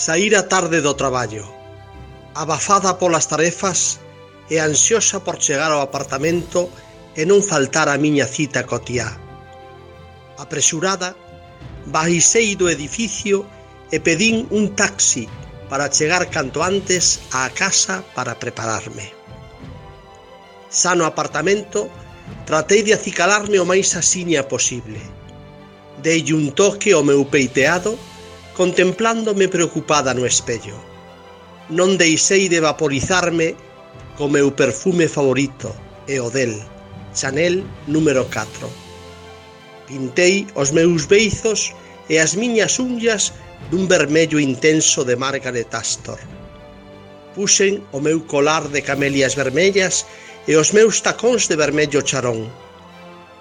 [0.00, 1.44] Saíra tarde do traballo,
[2.32, 4.00] abafada polas tarefas
[4.48, 6.72] e ansiosa por chegar ao apartamento
[7.12, 9.12] e non faltar a miña cita cotiá.
[10.40, 11.12] Apresurada,
[11.92, 13.44] baixei do edificio
[13.92, 15.28] e pedín un taxi
[15.68, 19.12] para chegar canto antes á casa para prepararme.
[20.72, 21.92] Xa no apartamento,
[22.48, 25.04] tratei de acicalarme o máis asiña posible.
[26.00, 28.00] Dei un toque ao meu peiteado
[28.60, 30.76] contemplándome preocupada no espello.
[31.72, 33.56] Non deixei de vaporizarme
[34.20, 35.72] co meu perfume favorito,
[36.04, 36.60] e o del,
[37.16, 38.68] Chanel número 4.
[39.88, 41.72] Pintei os meus beizos
[42.12, 43.32] e as miñas unllas
[43.72, 46.20] dun vermello intenso de Margaret Astor.
[47.32, 50.04] Puxen o meu colar de camelias vermellas
[50.44, 52.44] e os meus tacóns de vermello charón.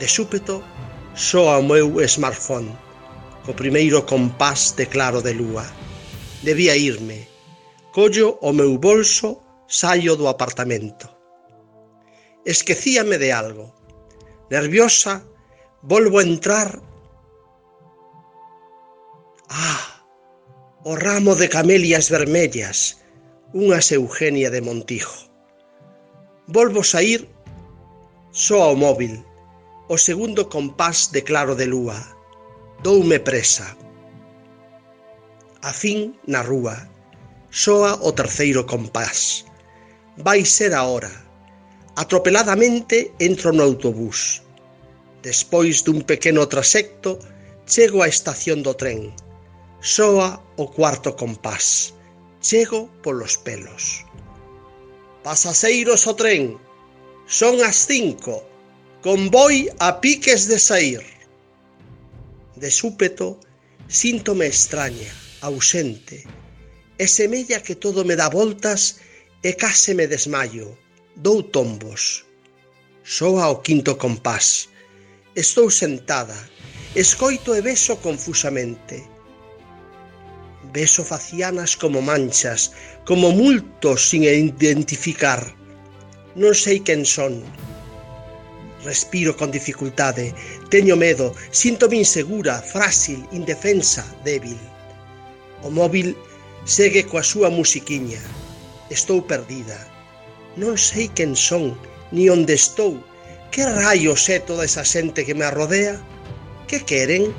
[0.00, 0.64] De súpeto,
[1.12, 2.72] soa o meu smartphone
[3.44, 5.66] co primeiro compás de claro de lúa.
[6.42, 7.26] Debía irme.
[7.90, 11.10] Collo o meu bolso, saio do apartamento.
[12.46, 13.74] Esquecíame de algo.
[14.50, 15.26] Nerviosa,
[15.82, 16.80] volvo a entrar.
[19.50, 20.06] Ah,
[20.84, 23.02] o ramo de camelias vermellas,
[23.52, 25.28] unhas Eugenia de Montijo.
[26.46, 27.28] Volvo sair,
[28.30, 29.26] só ao móvil,
[29.88, 32.21] o segundo compás de claro de lúa
[32.82, 33.76] Doume presa.
[35.62, 36.74] A fin na rúa
[37.46, 39.46] soa o terceiro compás.
[40.18, 41.14] Vai ser a hora.
[41.94, 44.42] Atropeladamente entro no autobús.
[45.22, 47.22] Despois dun pequeno trasecto,
[47.70, 49.14] chego á estación do tren.
[49.78, 51.94] Soa o cuarto compás.
[52.42, 54.02] Chego polos pelos.
[55.22, 56.58] Pasaseiros o tren.
[57.30, 58.42] Son as cinco.
[59.06, 61.11] Convoi a piques de sair.
[62.62, 63.40] De súpeto,
[63.88, 66.22] síntome extraña, ausente,
[66.94, 69.02] e semella que todo me dá voltas
[69.42, 70.78] e case me desmayo,
[71.18, 72.22] dou tombos.
[73.02, 74.70] Soa o quinto compás.
[75.34, 76.38] Estou sentada,
[76.94, 79.02] escoito e beso confusamente.
[80.70, 82.70] Beso facianas como manchas,
[83.02, 85.42] como multos sin identificar.
[86.38, 87.42] Non sei quen son,
[88.86, 90.30] respiro con dificultade,
[90.72, 94.56] Teño medo, síntome insegura, frágil, indefensa, débil.
[95.60, 96.16] O móvil
[96.64, 98.16] segue coa súa musiquiña.
[98.88, 99.76] Estou perdida.
[100.56, 101.76] Non sei quen son,
[102.08, 102.96] ni onde estou.
[103.52, 106.00] Que raios é toda esa xente que me arrodea?
[106.64, 107.36] Que queren?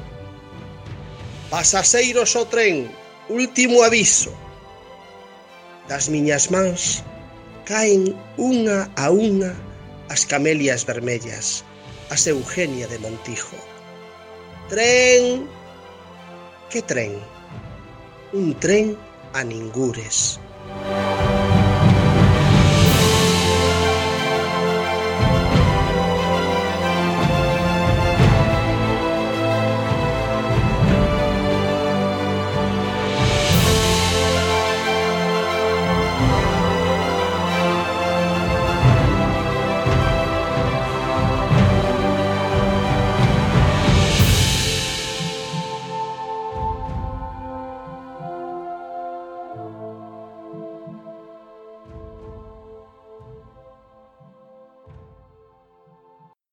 [1.50, 2.86] Pasaseiros o tren,
[3.34, 4.30] último aviso.
[5.90, 7.02] Das miñas mans
[7.66, 9.58] caen unha a unha
[10.14, 11.66] as camelias vermellas
[12.14, 13.58] Eugenia de Montijo.
[14.70, 15.50] Tren!
[16.70, 17.18] Que tren?
[18.34, 18.96] Un tren
[19.34, 20.40] a ningures.